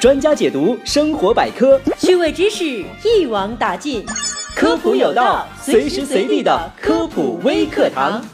[0.00, 4.02] 专家解读生活百科，趣味知识一网打尽，
[4.56, 8.24] 科普有道，随时随地的科普微课堂。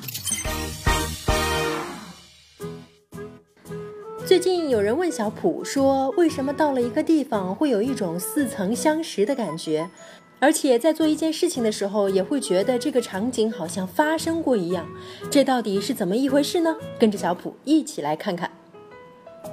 [4.24, 9.90] 最近有人问小普说：“为什么到了一个地方会有一种似曾相识的感觉，
[10.38, 14.86] 而且在做一件事情的时候也会觉得这个场景好像发生过一样？
[15.28, 18.48] 这到底是怎么一回事呢？”跟着小普一起来看看，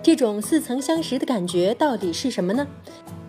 [0.03, 2.67] 这种似曾相识的感觉到底是什么呢？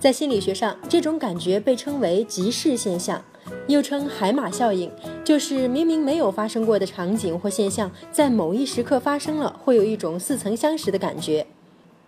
[0.00, 3.22] 在心理学上，这种感觉被称为即视现象。
[3.68, 4.90] 又称海马效应，
[5.22, 11.46] 就是明明没有发生过的场景或现象，在某一时刻发生了，会有一种似曾相识的感觉。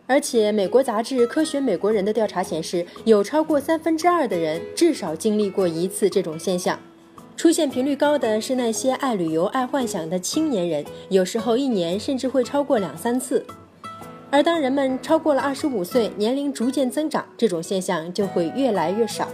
[0.08, 6.76] 而且，美国杂志《科学美国人》的调查显示，有超过三分之二的人至少经历过一次这种现象。
[7.36, 13.46] 出现频率高的是那些爱旅游、爱幻想的青年人，有时候一年甚至会超过两三次。
[14.30, 19.28] 而当人们超过了二十五岁，年龄逐渐增长，这种现象就会越来越少。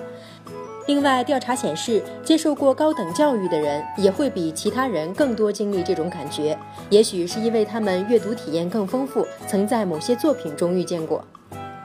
[0.87, 6.59] 另外，调查显示，接受过高等教育的人也会比其他人更多经历这种感觉。
[6.91, 11.25] 也许是因为他们阅读体验更丰富，曾在某些作品中遇见过。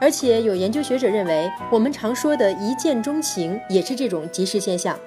[0.00, 4.98] 而且，有研究学者认为，我们常说的一见钟情也是这种即时现象。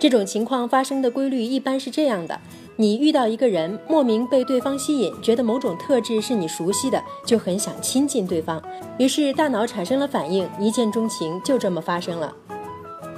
[0.00, 2.40] 这种情况发生的规律一般是这样的：
[2.80, 8.62] 你遇到一个人，莫名被对方吸引，觉得某种特质是你熟悉的，就很想亲近对方，
[8.98, 12.32] 于是大脑产生了反应，一见钟情就这么发生了。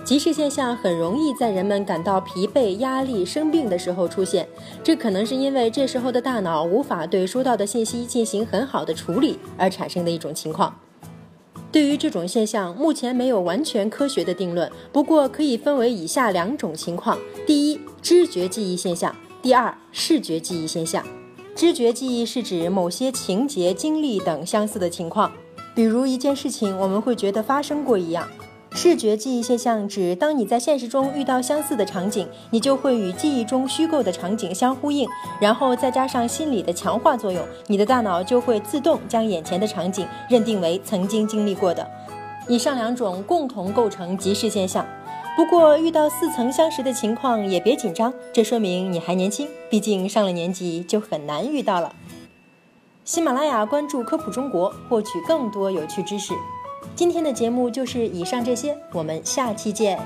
[0.02, 4.48] 即视现象很容易在人们感到疲惫、压力、生病的时候出现，
[4.82, 10.74] 这可能是因为这时候的大脑无法对收到的信息进行很好的处理而产生的一种情况。
[11.70, 21.02] 对于这种现象，目前没有完全科学的定论，不过可以分为以下两种情况：第一，知觉记忆现象；第二，视觉记忆现象。
[21.56, 25.32] 知觉记忆是指某些情节、经历等相似的情况，
[25.74, 28.28] 比如一件事情，我们会觉得发生过一样。
[28.72, 35.08] 视觉记忆现象指，当你在现实中遇到相似的场景，你就会与记忆中虚构的场景相呼应，
[35.40, 41.88] 然后再加上心理的强化作用，你的大脑就会自动将眼前的场景认定为曾经经历过的。
[42.46, 44.86] 以上两种共同构成即视现象。
[45.40, 51.94] 不过，遇到似曾相识的情况也别紧张，这说明你还年轻，毕竟上了年纪就很难遇到了。
[53.06, 56.34] 喜马拉雅关注科普中国，获取更多有趣知识。
[56.94, 59.98] 今天的节目就是以上这些，我们下期见。